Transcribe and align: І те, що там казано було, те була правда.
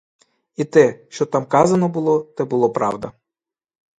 І 0.55 0.65
те, 0.65 1.05
що 1.09 1.25
там 1.25 1.45
казано 1.45 1.89
було, 1.89 2.19
те 2.23 2.43
була 2.45 2.69
правда. 2.69 3.11